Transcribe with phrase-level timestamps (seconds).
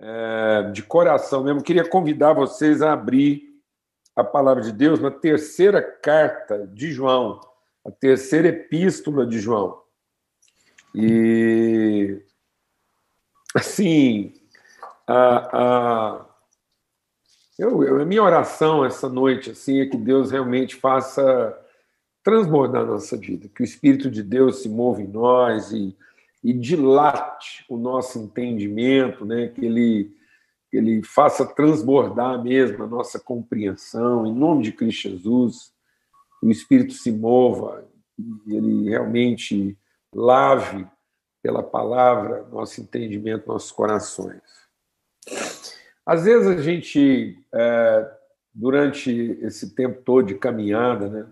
[0.00, 3.42] é, de coração mesmo, queria convidar vocês a abrir
[4.14, 7.40] a palavra de Deus na terceira carta de João,
[7.84, 9.80] a terceira epístola de João.
[10.94, 12.22] E,
[13.54, 14.32] assim,
[15.06, 16.26] a, a,
[17.58, 21.56] eu, a minha oração essa noite assim é que Deus realmente faça
[22.22, 25.96] transbordar a nossa vida, que o Espírito de Deus se mova em nós e,
[26.46, 29.48] e dilate o nosso entendimento, né?
[29.48, 30.16] que, ele,
[30.70, 35.72] que ele faça transbordar mesmo a nossa compreensão, em nome de Cristo Jesus,
[36.40, 37.84] o Espírito se mova
[38.46, 39.76] e ele realmente
[40.14, 40.86] lave
[41.42, 44.40] pela palavra nosso entendimento, nossos corações.
[46.06, 48.08] Às vezes a gente, é,
[48.54, 49.10] durante
[49.42, 51.26] esse tempo todo de caminhada, né?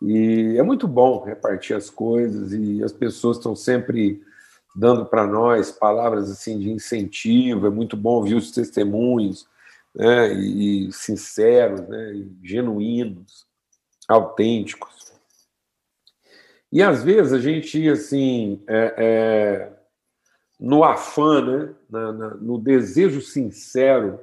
[0.00, 4.22] E é muito bom repartir as coisas e as pessoas estão sempre
[4.74, 7.66] dando para nós palavras assim de incentivo.
[7.66, 9.46] É muito bom ouvir os testemunhos,
[9.94, 10.32] né?
[10.34, 12.14] E, sinceros, né?
[12.14, 13.46] E genuínos,
[14.06, 15.12] autênticos.
[16.70, 19.72] E às vezes a gente assim é, é,
[20.60, 24.20] no afã, né, na, na, no desejo sincero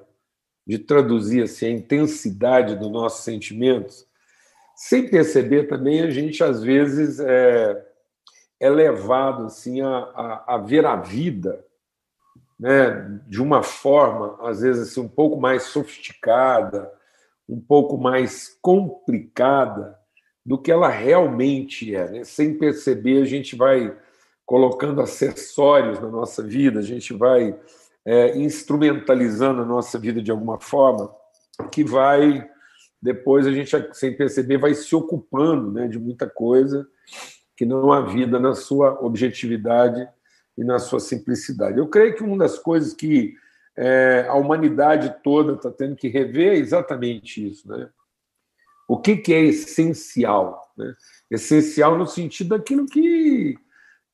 [0.66, 4.06] de traduzir assim, a intensidade dos nossos sentimentos,
[4.76, 7.86] sem perceber também, a gente às vezes é,
[8.60, 11.66] é levado assim, a, a, a, ver a vida
[12.60, 16.92] né, de uma forma, às vezes, assim, um pouco mais sofisticada,
[17.48, 19.98] um pouco mais complicada
[20.46, 22.10] do que ela realmente é.
[22.10, 22.24] Né?
[22.24, 23.96] Sem perceber, a gente vai
[24.46, 27.58] colocando acessórios na nossa vida, a gente vai
[28.06, 31.14] é, instrumentalizando a nossa vida de alguma forma,
[31.72, 32.48] que vai,
[33.06, 36.88] depois a gente, sem perceber, vai se ocupando né, de muita coisa
[37.56, 40.10] que não há vida na sua objetividade
[40.58, 41.78] e na sua simplicidade.
[41.78, 43.36] Eu creio que uma das coisas que
[43.78, 47.70] é, a humanidade toda está tendo que rever é exatamente isso.
[47.70, 47.88] Né?
[48.88, 50.74] O que, que é essencial?
[50.76, 50.96] Né?
[51.30, 53.56] Essencial no sentido daquilo que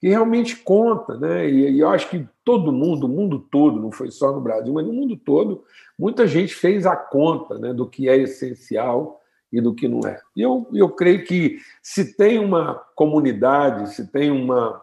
[0.01, 1.47] que realmente conta, né?
[1.47, 4.73] E, e, eu acho que todo mundo, o mundo todo, não foi só no Brasil,
[4.73, 5.63] mas no mundo todo,
[5.97, 9.21] muita gente fez a conta né, do que é essencial
[9.53, 10.19] e do que não é.
[10.35, 14.81] E eu, eu creio que se tem uma comunidade, se tem uma,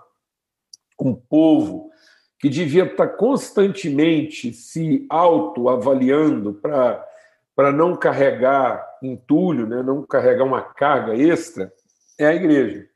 [1.01, 1.91] um povo
[2.39, 11.17] que devia estar constantemente se autoavaliando para não carregar entulho, né, não carregar uma carga
[11.17, 11.73] extra,
[12.17, 12.87] é a igreja.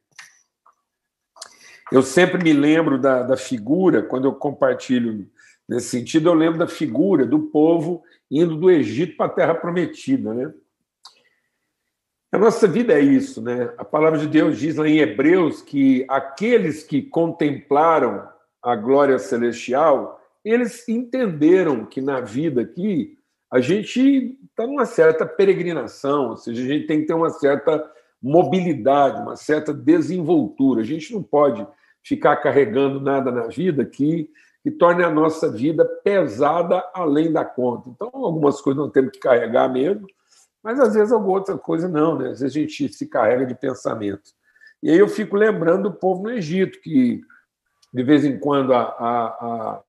[1.93, 5.29] Eu sempre me lembro da, da figura, quando eu compartilho
[5.69, 10.33] nesse sentido, eu lembro da figura do povo indo do Egito para a Terra Prometida.
[10.33, 10.51] Né?
[12.33, 13.75] A nossa vida é isso, né?
[13.77, 18.27] A palavra de Deus diz lá em Hebreus que aqueles que contemplaram
[18.63, 23.19] a glória celestial, eles entenderam que na vida aqui
[23.51, 27.87] a gente está numa certa peregrinação, ou seja, a gente tem que ter uma certa
[28.23, 30.81] mobilidade, uma certa desenvoltura.
[30.81, 31.67] A gente não pode
[32.03, 34.31] ficar carregando nada na vida que,
[34.63, 37.89] que torne a nossa vida pesada além da conta.
[37.89, 40.07] Então, algumas coisas não temos que carregar mesmo,
[40.63, 42.31] mas às vezes alguma outra coisa não, né?
[42.31, 44.31] Às vezes a gente se carrega de pensamento.
[44.83, 47.21] E aí eu fico lembrando do povo no Egito, que
[47.93, 49.83] de vez em quando a, a, a,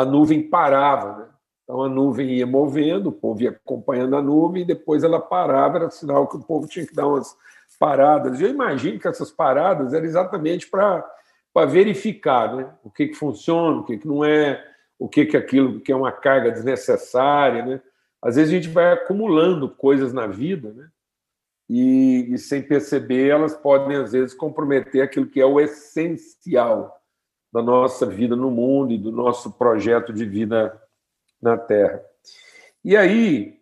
[0.00, 1.26] a nuvem parava, né?
[1.64, 5.76] Então a nuvem ia movendo, o povo ia acompanhando a nuvem, e depois ela parava,
[5.76, 7.36] era sinal que o povo tinha que dar umas
[7.78, 8.40] paradas.
[8.40, 11.08] Eu imagino que essas paradas eram exatamente para
[11.52, 12.72] para verificar né?
[12.82, 14.64] o que, que funciona, o que, que não é,
[14.98, 17.64] o que, que aquilo que é uma carga desnecessária.
[17.64, 17.82] Né?
[18.22, 20.88] Às vezes a gente vai acumulando coisas na vida né?
[21.68, 26.96] e, e sem perceber elas podem, às vezes, comprometer aquilo que é o essencial
[27.52, 30.80] da nossa vida no mundo e do nosso projeto de vida
[31.42, 32.00] na Terra.
[32.84, 33.58] E aí,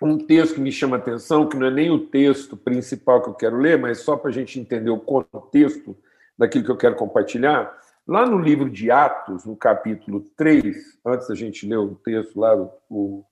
[0.00, 3.28] um texto que me chama a atenção, que não é nem o texto principal que
[3.28, 5.96] eu quero ler, mas só para a gente entender o contexto
[6.36, 10.76] daquilo que eu quero compartilhar, lá no livro de Atos, no capítulo 3,
[11.06, 13.24] antes da gente ler o texto lá do,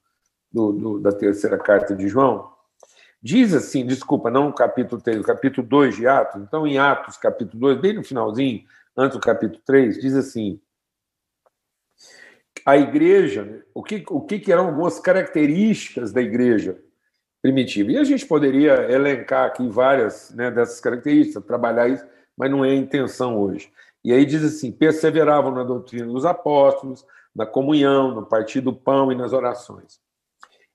[0.50, 2.50] do, do, da terceira carta de João,
[3.22, 7.16] diz assim, desculpa, não o capítulo 3, o capítulo 2 de Atos, então em Atos,
[7.16, 8.64] capítulo 2, bem no finalzinho,
[8.96, 10.60] antes do capítulo 3, diz assim,
[12.64, 16.78] a igreja, o que, o que eram algumas características da igreja
[17.40, 17.90] primitiva.
[17.90, 22.06] E a gente poderia elencar aqui várias né, dessas características, trabalhar isso,
[22.36, 23.70] mas não é a intenção hoje.
[24.04, 29.12] E aí diz assim: perseveravam na doutrina dos apóstolos, na comunhão, no partir do pão
[29.12, 30.00] e nas orações.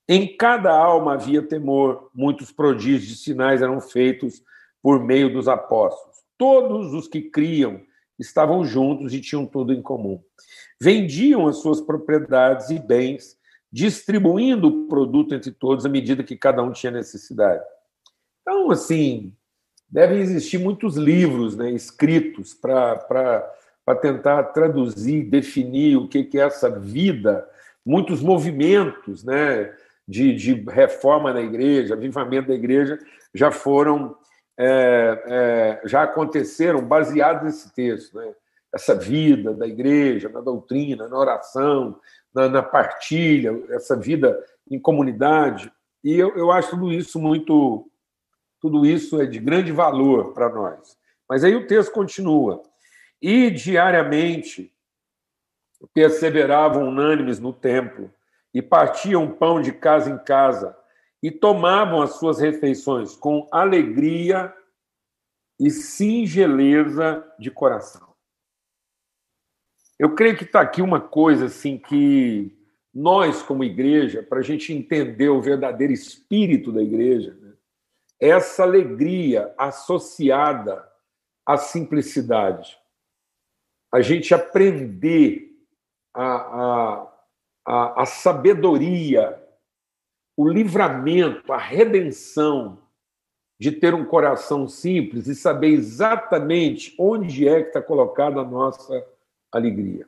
[0.07, 4.41] Em cada alma havia temor, muitos prodígios e sinais eram feitos
[4.81, 6.15] por meio dos apóstolos.
[6.37, 7.81] Todos os que criam
[8.17, 10.21] estavam juntos e tinham tudo em comum.
[10.79, 13.37] Vendiam as suas propriedades e bens,
[13.71, 17.63] distribuindo o produto entre todos à medida que cada um tinha necessidade.
[18.41, 19.33] Então, assim,
[19.89, 23.49] devem existir muitos livros né, escritos para
[24.01, 27.47] tentar traduzir, definir o que, que é essa vida,
[27.85, 29.73] muitos movimentos né,
[30.07, 32.99] de, de reforma na igreja, avivamento da igreja,
[33.33, 34.15] já foram
[34.57, 38.33] é, é, já aconteceram baseados nesse texto, né?
[38.73, 41.99] essa vida da igreja, na doutrina, na oração,
[42.33, 44.37] na, na partilha, essa vida
[44.69, 45.71] em comunidade.
[46.03, 47.87] E eu, eu acho tudo isso muito,
[48.59, 50.97] tudo isso é de grande valor para nós.
[51.29, 52.63] Mas aí o texto continua.
[53.21, 54.73] E diariamente
[55.93, 58.11] perseveravam unânimes no templo
[58.53, 60.75] e partiam pão de casa em casa
[61.21, 64.53] e tomavam as suas refeições com alegria
[65.59, 68.07] e singeleza de coração.
[69.99, 72.55] Eu creio que está aqui uma coisa assim que
[72.93, 77.46] nós, como igreja, para a gente entender o verdadeiro espírito da igreja, né?
[78.19, 80.87] Essa alegria associada
[81.45, 82.77] à simplicidade.
[83.93, 85.51] A gente aprender
[86.13, 87.13] a, a,
[87.65, 89.43] a, a sabedoria
[90.37, 92.77] o livramento, a redenção
[93.59, 99.03] de ter um coração simples e saber exatamente onde é que está colocada a nossa
[99.51, 100.07] alegria.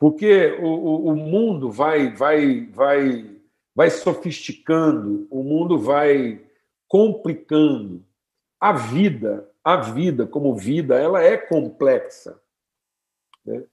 [0.00, 3.31] Porque o, o, o, mundo vai, vai, vai,
[3.74, 6.44] vai sofisticando, o mundo vai
[6.88, 8.04] complicando.
[8.60, 12.40] A vida, a vida como vida, ela é complexa.
[13.44, 13.64] Né?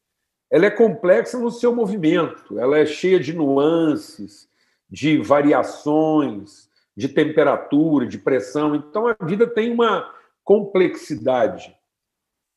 [0.49, 4.49] ela é complexa no seu movimento, ela é cheia de nuances,
[4.89, 8.75] de variações, de temperatura, de pressão.
[8.75, 10.11] Então, a vida tem uma
[10.43, 11.77] complexidade.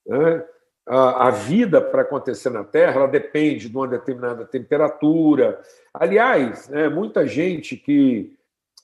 [0.06, 0.44] Né?
[0.84, 5.62] A, vida, para acontecer na Terra, ela depende de uma determinada temperatura.
[5.94, 8.37] Aliás, né, muita gente que,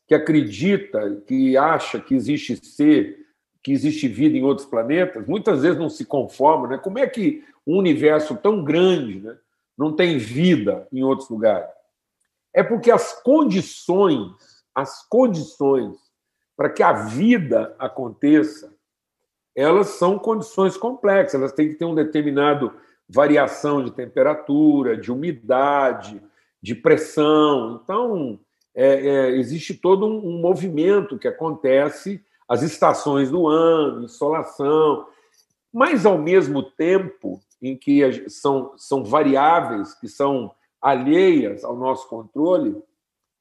[0.06, 3.26] que acredita, que acha que existe ser,
[3.62, 6.68] que existe vida em outros planetas, muitas vezes não se conforma.
[6.68, 6.78] Né?
[6.78, 9.36] Como é que um universo tão grande né,
[9.76, 11.68] não tem vida em outros lugares?
[12.54, 14.32] É porque as condições,
[14.74, 15.96] as condições
[16.56, 18.72] para que a vida aconteça,
[19.58, 22.72] elas são condições complexas, elas têm que ter um determinado
[23.08, 26.22] variação de temperatura, de umidade,
[26.62, 27.80] de pressão.
[27.82, 28.38] Então,
[28.72, 35.08] é, é, existe todo um, um, movimento que acontece, as estações do ano, insolação,
[35.72, 42.80] mas, ao mesmo tempo, em que são, são variáveis que são alheias ao nosso controle,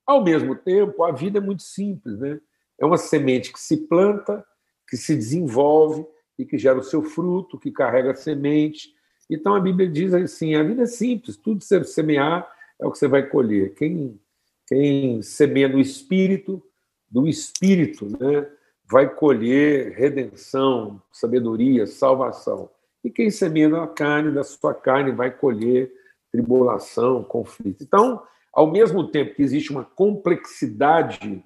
[0.03, 2.17] ao mesmo tempo, a vida é muito simples.
[2.17, 2.39] Né?
[2.79, 4.43] É uma semente que se planta,
[4.87, 6.05] que se desenvolve
[6.37, 8.89] e que gera o seu fruto, que carrega a semente.
[9.29, 12.47] Então a Bíblia diz assim: a vida é simples, tudo que você semear
[12.79, 13.73] é o que você vai colher.
[13.75, 14.19] Quem,
[14.67, 16.63] quem semeia no espírito,
[17.09, 18.47] do espírito, né,
[18.89, 22.69] vai colher redenção, sabedoria, salvação.
[23.03, 25.91] E quem semeia na carne, da sua carne, vai colher
[26.31, 27.83] tribulação, conflito.
[27.83, 28.21] Então,
[28.53, 31.43] ao mesmo tempo que existe uma complexidade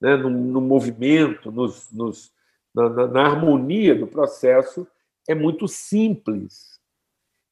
[0.00, 2.32] né, no, no movimento, nos, nos,
[2.78, 4.86] na, na, na harmonia do processo,
[5.28, 6.78] é muito simples.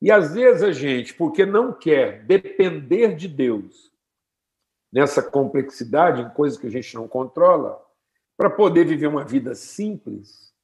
[0.00, 3.90] E às vezes a gente, porque não quer depender de Deus
[4.92, 7.82] nessa complexidade, em coisas que a gente não controla,
[8.36, 10.54] para poder viver uma vida simples,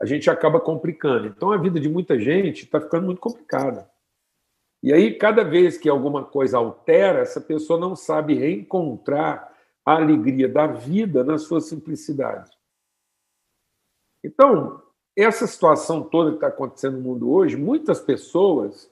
[0.00, 1.26] a gente acaba complicando.
[1.26, 3.90] Então, a vida de muita gente está ficando muito complicada.
[4.82, 9.50] E aí, cada vez que alguma coisa altera, essa pessoa não sabe reencontrar
[9.84, 12.53] a alegria da vida na sua simplicidade.
[14.24, 14.82] Então,
[15.14, 18.90] essa situação toda que está acontecendo no mundo hoje, muitas pessoas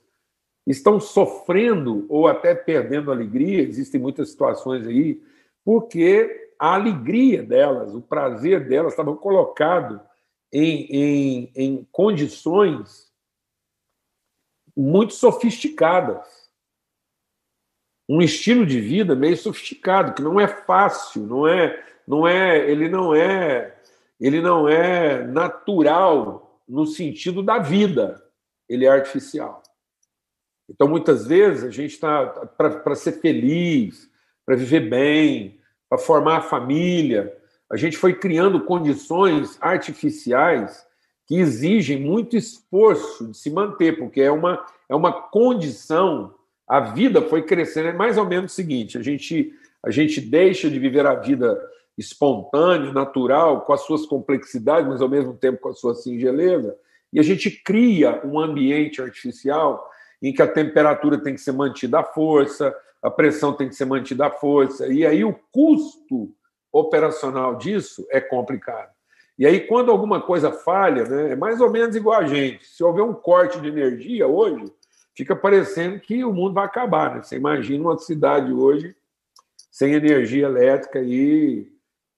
[0.66, 5.20] estão sofrendo ou até perdendo alegria, existem muitas situações aí,
[5.64, 10.00] porque a alegria delas, o prazer delas estava colocado
[10.52, 13.10] em, em, em condições
[14.76, 16.42] muito sofisticadas.
[18.08, 22.88] Um estilo de vida meio sofisticado, que não é fácil, não é, não é, ele
[22.88, 23.76] não é,
[24.26, 28.22] ele não é natural no sentido da vida,
[28.68, 29.62] ele é artificial.
[30.70, 34.08] Então, muitas vezes, a gente está para ser feliz,
[34.46, 37.36] para viver bem, para formar a família,
[37.72, 40.86] a gente foi criando condições artificiais
[41.26, 46.34] que exigem muito esforço de se manter, porque é uma, é uma condição.
[46.68, 50.68] A vida foi crescendo, é mais ou menos o seguinte: a gente, a gente deixa
[50.68, 51.58] de viver a vida
[52.02, 56.76] espontânea, natural, com as suas complexidades, mas ao mesmo tempo com a sua singeleza,
[57.12, 59.86] E a gente cria um ambiente artificial
[60.22, 63.84] em que a temperatura tem que ser mantida à força, a pressão tem que ser
[63.84, 66.32] mantida à força, e aí o custo
[66.72, 68.90] operacional disso é complicado.
[69.38, 72.66] E aí, quando alguma coisa falha, né, é mais ou menos igual a gente.
[72.66, 74.72] Se houver um corte de energia hoje,
[75.16, 77.16] fica parecendo que o mundo vai acabar.
[77.16, 77.22] Né?
[77.22, 78.94] Você imagina uma cidade hoje
[79.70, 81.71] sem energia elétrica e.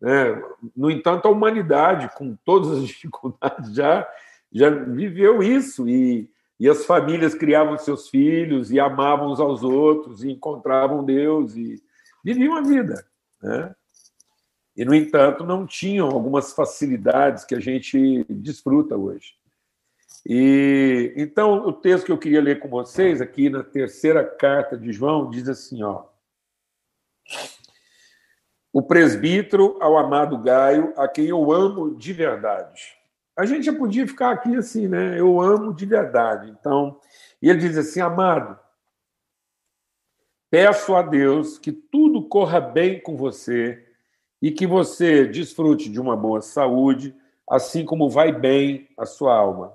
[0.05, 0.43] Né?
[0.77, 4.07] No entanto, a humanidade, com todas as dificuldades, já,
[4.53, 5.89] já viveu isso.
[5.89, 6.29] E,
[6.61, 11.83] e as famílias criavam seus filhos e amavam uns aos outros e encontravam Deus e
[12.23, 13.03] viviam a vida.
[13.43, 13.75] Né?
[14.77, 19.33] E, no entanto, não tinham algumas facilidades que a gente desfruta hoje.
[20.27, 24.91] E então o texto que eu queria ler com vocês aqui na terceira carta de
[24.91, 26.05] João diz assim, ó:
[28.75, 32.97] O presbítero ao amado Gaio, a quem eu amo de verdade.
[33.37, 35.19] A gente já podia ficar aqui assim, né?
[35.19, 36.51] Eu amo de verdade.
[36.51, 36.99] Então,
[37.41, 38.59] e ele diz assim: Amado,
[40.51, 43.87] peço a Deus que tudo corra bem com você
[44.43, 47.15] e que você desfrute de uma boa saúde,
[47.49, 49.73] assim como vai bem a sua alma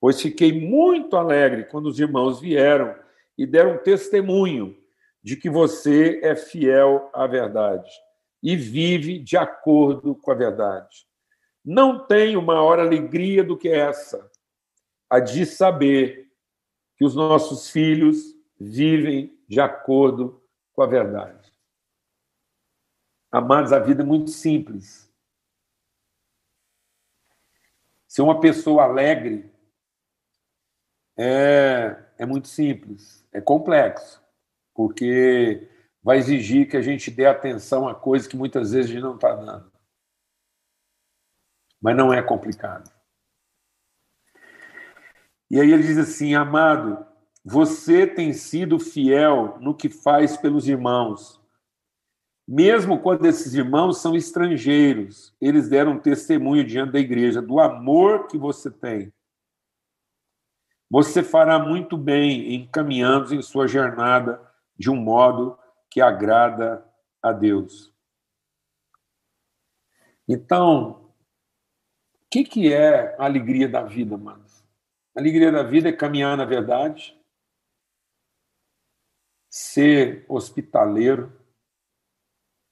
[0.00, 2.96] pois fiquei muito alegre quando os irmãos vieram
[3.36, 4.74] e deram testemunho
[5.22, 7.90] de que você é fiel à verdade
[8.42, 11.06] e vive de acordo com a verdade.
[11.64, 14.30] Não tenho maior alegria do que essa,
[15.08, 16.30] a de saber
[16.96, 20.42] que os nossos filhos vivem de acordo
[20.72, 21.52] com a verdade.
[23.30, 25.10] Amados, a vida é muito simples.
[28.08, 29.52] Ser uma pessoa alegre
[31.16, 34.22] é, é muito simples, é complexo,
[34.74, 35.68] porque
[36.02, 39.14] vai exigir que a gente dê atenção a coisas que muitas vezes a gente não
[39.14, 39.70] está dando.
[41.80, 42.90] Mas não é complicado.
[45.50, 47.06] E aí ele diz assim: Amado,
[47.44, 51.40] você tem sido fiel no que faz pelos irmãos.
[52.46, 58.36] Mesmo quando esses irmãos são estrangeiros, eles deram testemunho diante da igreja do amor que
[58.36, 59.12] você tem
[60.90, 64.42] você fará muito bem encaminhando em sua jornada
[64.76, 65.56] de um modo
[65.90, 66.86] que agrada
[67.20, 67.92] a Deus.
[70.28, 71.12] Então,
[72.14, 74.64] o que, que é a alegria da vida, manos?
[75.14, 77.20] A alegria da vida é caminhar na verdade,
[79.50, 81.36] ser hospitaleiro,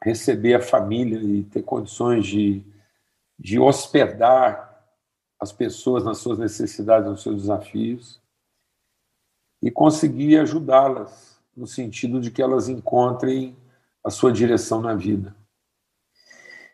[0.02, 2.64] receber a família e ter condições de,
[3.36, 4.68] de hospedar
[5.40, 8.22] as pessoas nas suas necessidades, nos seus desafios,
[9.60, 13.56] e conseguir ajudá-las no sentido de que elas encontrem
[14.04, 15.36] a sua direção na vida.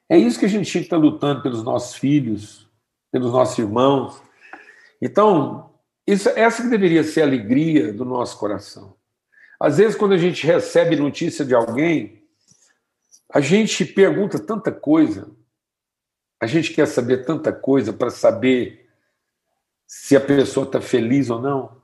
[0.09, 2.69] É isso que a gente tinha que estar lutando pelos nossos filhos,
[3.11, 4.23] pelos nossos irmãos.
[5.01, 5.71] Então,
[6.07, 8.95] isso, essa que deveria ser a alegria do nosso coração.
[9.59, 12.23] Às vezes, quando a gente recebe notícia de alguém,
[13.33, 15.31] a gente pergunta tanta coisa,
[16.39, 18.87] a gente quer saber tanta coisa para saber
[19.87, 21.84] se a pessoa está feliz ou não.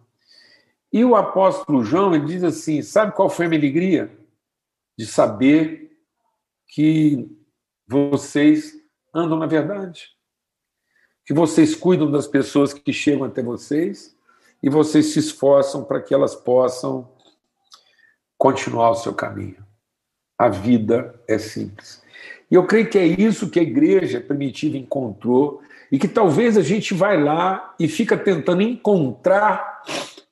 [0.92, 4.10] E o apóstolo João ele diz assim: sabe qual foi a minha alegria?
[4.98, 5.92] De saber
[6.66, 7.28] que
[7.86, 8.72] vocês
[9.14, 10.08] andam na verdade,
[11.24, 14.16] que vocês cuidam das pessoas que chegam até vocês
[14.62, 17.10] e vocês se esforçam para que elas possam
[18.36, 19.64] continuar o seu caminho.
[20.38, 22.02] A vida é simples.
[22.50, 26.62] E eu creio que é isso que a igreja primitiva encontrou e que talvez a
[26.62, 29.82] gente vai lá e fica tentando encontrar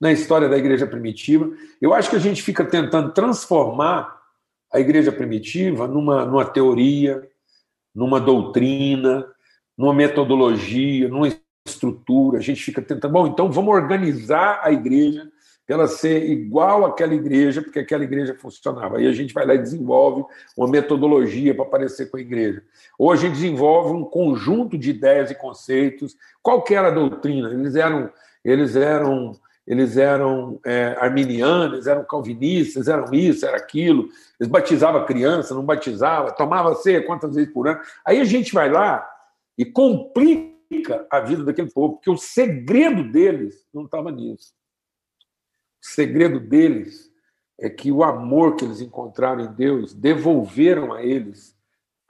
[0.00, 1.50] na história da igreja primitiva.
[1.81, 4.19] Eu acho que a gente fica tentando transformar
[4.73, 7.26] a igreja primitiva numa, numa teoria,
[7.95, 9.26] numa doutrina,
[9.76, 11.28] numa metodologia, numa
[11.67, 12.38] estrutura.
[12.38, 15.31] A gente fica tentando, bom, então vamos organizar a igreja
[15.69, 18.97] ela ser igual àquela igreja, porque aquela igreja funcionava.
[18.97, 20.25] Aí a gente vai lá e desenvolve
[20.57, 22.62] uma metodologia para parecer com a igreja.
[22.99, 26.17] Ou a gente desenvolve um conjunto de ideias e conceitos.
[26.43, 27.50] Qual que era a doutrina?
[27.52, 28.11] Eles eram,
[28.43, 34.08] eles eram, eles eram é, arminianos, eram calvinistas, eram isso, era aquilo.
[34.40, 37.78] Eles batizavam criança, não batizava, tomava ceia quantas vezes por ano.
[38.02, 39.06] Aí a gente vai lá
[39.58, 44.54] e complica a vida daquele povo, porque o segredo deles não estava nisso.
[45.82, 47.12] O segredo deles
[47.60, 51.54] é que o amor que eles encontraram em Deus devolveram a eles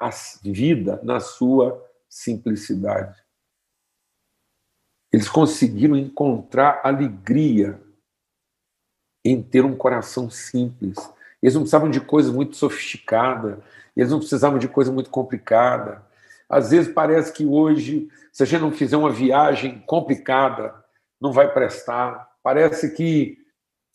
[0.01, 0.11] a
[0.45, 3.19] vida na sua simplicidade.
[5.13, 7.81] Eles conseguiram encontrar alegria
[9.25, 10.97] em ter um coração simples.
[11.43, 13.63] Eles não precisavam de coisa muito sofisticada,
[13.97, 16.03] eles não precisavam de coisa muito complicada.
[16.49, 20.75] Às vezes parece que hoje, se a gente não fizer uma viagem complicada,
[21.21, 22.29] não vai prestar.
[22.43, 23.39] Parece que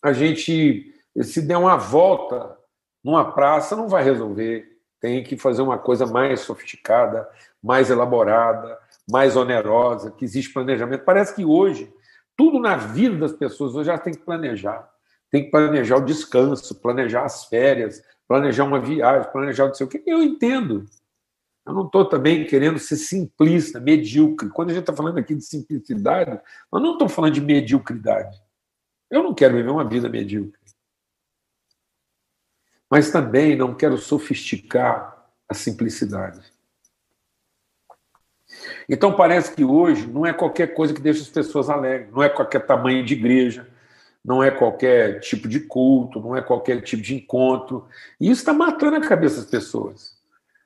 [0.01, 2.57] a gente, se der uma volta
[3.03, 4.77] numa praça, não vai resolver.
[4.99, 7.27] Tem que fazer uma coisa mais sofisticada,
[7.63, 8.77] mais elaborada,
[9.09, 11.05] mais onerosa, que existe planejamento.
[11.05, 11.91] Parece que hoje,
[12.35, 14.91] tudo na vida das pessoas hoje já tem que planejar.
[15.31, 19.89] Tem que planejar o descanso, planejar as férias, planejar uma viagem, planejar não sei o
[19.89, 20.03] que.
[20.05, 20.85] Eu entendo.
[21.65, 24.49] Eu não estou também querendo ser simplista, medíocre.
[24.49, 26.39] Quando a gente está falando aqui de simplicidade,
[26.69, 28.37] nós não estamos falando de mediocridade.
[29.09, 30.59] Eu não quero viver uma vida medíocre.
[32.91, 36.52] Mas também não quero sofisticar a simplicidade.
[38.87, 42.29] Então parece que hoje não é qualquer coisa que deixa as pessoas alegres, não é
[42.29, 43.67] qualquer tamanho de igreja,
[44.23, 47.85] não é qualquer tipo de culto, não é qualquer tipo de encontro.
[48.19, 50.13] E isso está matando a cabeça das pessoas.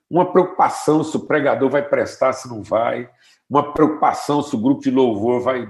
[0.10, 3.10] Uma preocupação se o pregador vai prestar, se não vai,
[3.50, 5.68] uma preocupação se o grupo de louvor vai,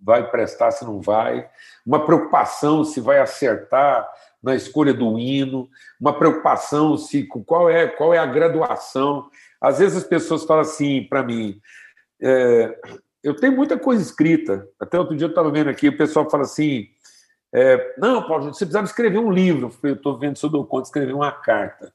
[0.00, 1.48] vai prestar, se não vai,
[1.84, 4.08] uma preocupação se vai acertar
[4.42, 5.68] na escolha do hino,
[6.00, 9.28] uma preocupação se qual é qual é a graduação.
[9.60, 11.60] Às vezes as pessoas falam assim para mim,
[12.22, 12.78] é,
[13.22, 14.66] eu tenho muita coisa escrita.
[14.78, 16.88] Até outro dia eu estava vendo aqui, o pessoal fala assim,
[17.52, 19.70] é, não, Paulo, você precisava escrever um livro.
[19.82, 21.92] Eu estou vendo se eu dou conta de escrever uma carta.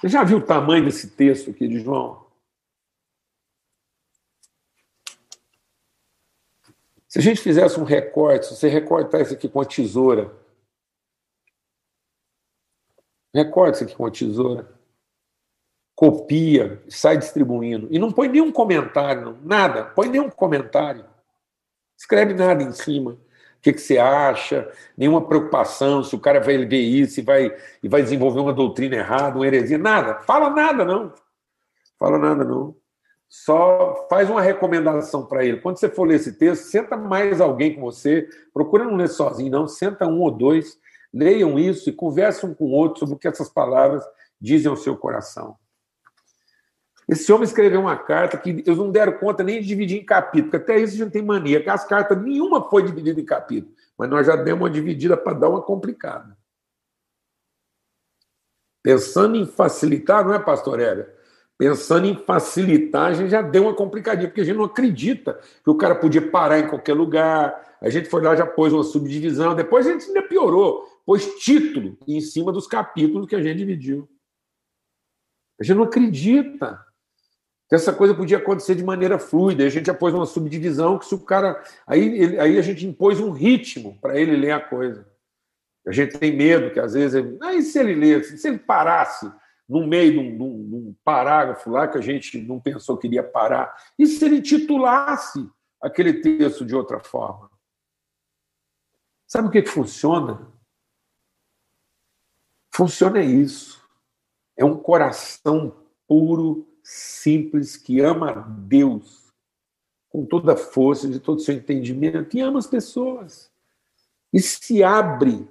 [0.00, 2.25] Você já viu o tamanho desse texto aqui de João?
[7.16, 10.36] Se a gente fizesse um recorte, se você recortar isso aqui com a tesoura,
[13.34, 14.68] recorta isso aqui com a tesoura,
[15.94, 21.06] copia, sai distribuindo, e não põe nenhum comentário, nada, põe nenhum comentário,
[21.96, 23.18] escreve nada em cima
[23.62, 27.88] que, que você acha, nenhuma preocupação se o cara vai ver isso e vai, e
[27.88, 30.16] vai desenvolver uma doutrina errada, uma heresia, nada.
[30.20, 31.14] Fala nada, não.
[31.98, 32.76] Fala nada, não.
[33.28, 35.60] Só faz uma recomendação para ele.
[35.60, 39.50] Quando você for ler esse texto, senta mais alguém com você, procura não ler sozinho,
[39.50, 40.78] não, senta um ou dois,
[41.12, 44.04] leiam isso e conversem um com o outro sobre o que essas palavras
[44.40, 45.56] dizem ao seu coração.
[47.08, 50.50] Esse homem escreveu uma carta que eles não deram conta nem de dividir em capítulo,
[50.50, 53.72] porque até isso a gente tem mania, que as cartas nenhuma foi dividida em capítulo,
[53.96, 56.36] mas nós já demos uma dividida para dar uma complicada.
[58.82, 61.12] Pensando em facilitar, não é, pastor Hélia?
[61.58, 65.70] Pensando em facilitar, a gente já deu uma complicadinha, porque a gente não acredita que
[65.70, 67.76] o cara podia parar em qualquer lugar.
[67.80, 71.96] A gente foi lá, já pôs uma subdivisão, depois a gente ainda piorou, pôs título
[72.06, 74.06] em cima dos capítulos que a gente dividiu.
[75.58, 76.78] A gente não acredita
[77.68, 79.64] que essa coisa podia acontecer de maneira fluida.
[79.64, 81.62] A gente já pôs uma subdivisão que se o cara.
[81.86, 85.06] Aí, ele, aí a gente impôs um ritmo para ele ler a coisa.
[85.86, 87.14] A gente tem medo que às vezes.
[87.14, 89.30] Ele, e se ele lesse, se ele parasse
[89.68, 92.96] no meio de um, de, um, de um, parágrafo lá que a gente não pensou
[92.96, 95.48] que iria parar, e se ele titulasse
[95.80, 97.50] aquele texto de outra forma?
[99.26, 100.46] Sabe o que, que funciona?
[102.72, 103.82] Funciona isso.
[104.56, 105.76] É um coração
[106.06, 109.32] puro simples, que ama a Deus
[110.08, 113.50] com toda a força, de todo o seu entendimento, e ama as pessoas.
[114.32, 115.48] E se abre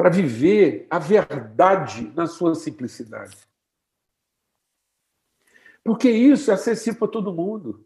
[0.00, 3.36] para viver a verdade na sua simplicidade.
[5.84, 7.84] Porque isso é acessível para todo mundo.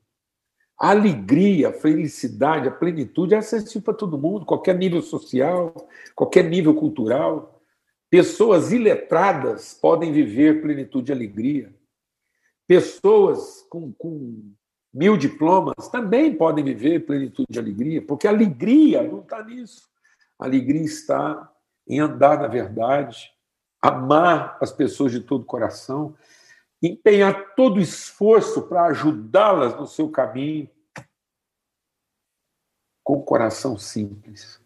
[0.79, 5.74] A alegria, a felicidade, a plenitude é acessível para todo mundo, qualquer nível social,
[6.14, 7.61] qualquer nível cultural.
[8.09, 11.74] Pessoas iletradas podem viver plenitude e alegria.
[12.64, 14.53] Pessoas com, com
[14.92, 19.88] mil diplomas também podem viver plenitude de alegria, porque a alegria não está nisso.
[20.38, 21.50] A alegria está
[21.87, 23.33] em andar na verdade,
[23.81, 26.16] amar as pessoas de todo o coração,
[26.83, 30.68] empenhar todo o esforço para ajudá-las no seu caminho,
[33.03, 34.61] com o coração simples.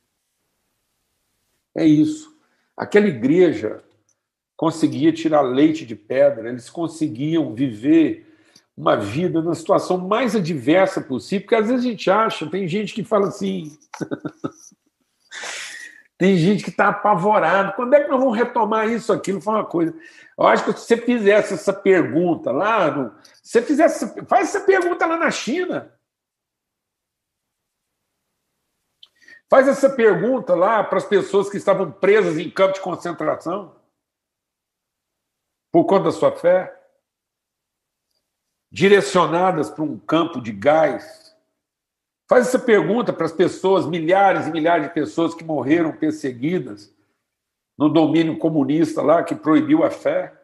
[1.76, 2.36] É isso.
[2.76, 3.82] Aquela igreja
[4.56, 8.28] conseguia tirar leite de pedra, eles conseguiam viver
[8.76, 12.94] uma vida na situação mais adversa possível, porque às vezes a gente acha, tem gente
[12.94, 13.76] que fala assim.
[16.18, 17.74] tem gente que está apavorado.
[17.74, 19.40] Quando é que nós vamos retomar isso, aquilo?
[19.40, 19.94] Foi uma coisa.
[20.36, 24.66] Eu acho que se você fizesse essa pergunta lá, no, se você fizesse, faz essa
[24.66, 25.96] pergunta lá na China.
[29.48, 33.76] Faz essa pergunta lá para as pessoas que estavam presas em campos de concentração
[35.70, 36.74] por conta da sua fé,
[38.70, 41.27] direcionadas para um campo de gás.
[42.28, 46.94] Faz essa pergunta para as pessoas, milhares e milhares de pessoas que morreram perseguidas
[47.76, 50.34] no domínio comunista lá que proibiu a fé?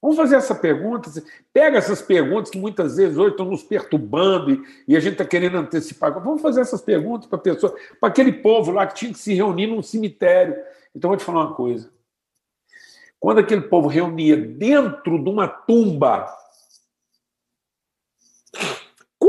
[0.00, 1.10] Vamos fazer essa pergunta.
[1.52, 5.58] Pega essas perguntas que muitas vezes hoje estão nos perturbando e, a gente está querendo
[5.58, 6.12] antecipar.
[6.22, 9.66] Vamos fazer essas perguntas para pessoa, para aquele povo lá que tinha que se reunir
[9.66, 10.56] num cemitério.
[10.94, 11.90] Então, vou te falar uma coisa.
[13.20, 16.32] Quando aquele povo reunia dentro de uma tumba,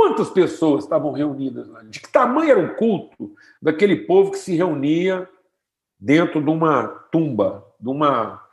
[0.09, 1.67] quantas pessoas estavam reunidas?
[1.89, 5.29] De que tamanho era o culto daquele povo que se reunia
[5.99, 8.43] dentro de uma tumba, de uma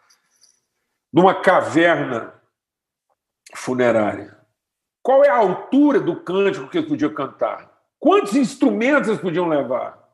[1.13, 2.35] numa caverna
[3.55, 4.37] funerária.
[5.03, 7.73] Qual é a altura do cântico que eles podiam cantar?
[7.99, 10.05] Quantos instrumentos eles podiam levar?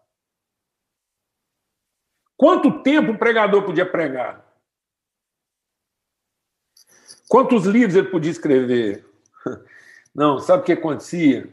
[2.37, 4.45] Quanto tempo o pregador podia pregar?
[7.29, 9.05] Quantos livros ele podia escrever?
[10.14, 11.48] Não, sabe o que acontecia?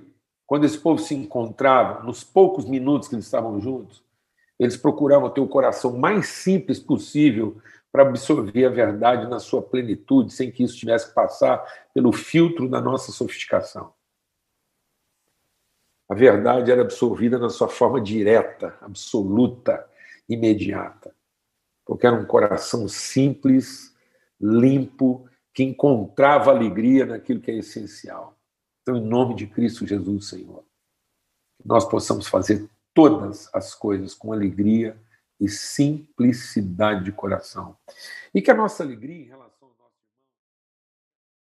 [0.45, 4.03] Quando esse povo se encontrava, nos poucos minutos que eles estavam juntos,
[4.59, 10.33] eles procuravam ter o coração mais simples possível para absorver a verdade na sua plenitude,
[10.33, 13.93] sem que isso tivesse que passar pelo filtro da nossa sofisticação.
[16.09, 19.87] A verdade era absorvida na sua forma direta, absoluta,
[20.27, 21.15] imediata.
[21.85, 23.95] Porque era um coração simples,
[24.41, 28.38] limpo, que encontrava alegria naquilo que é essencial.
[28.89, 30.63] Então, em nome de Cristo Jesus, Senhor,
[31.61, 34.99] que nós possamos fazer todas as coisas com alegria
[35.39, 37.77] e simplicidade de coração.
[38.33, 39.58] E que a nossa alegria em relação